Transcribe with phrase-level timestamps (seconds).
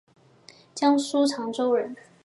[0.73, 1.95] 江苏长洲人。